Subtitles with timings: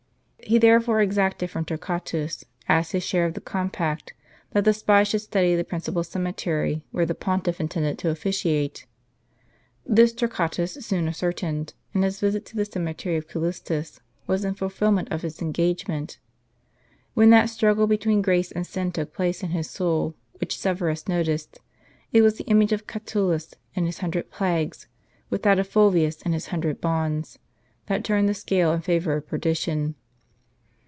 [0.43, 4.13] He therefore exacted from Torqua tus, as his share of the compact,
[4.51, 8.83] that the spy should study the principal cemetery w^here the pontiff intended to offi ciate.
[9.85, 15.09] This Torquatus soon ascertained; and his visit to the cemetery of Callistus was in fulfilment
[15.09, 16.17] of his engage ment.
[17.13, 21.59] When that struggle between grace and sin took place in his soul, which Severus noticed,
[22.11, 24.87] it was the image of Catulus and his hundred plagues,
[25.29, 27.39] with that of Fulvius and his hundred bonds,
[27.85, 29.95] that turned the scale in favor of perdition.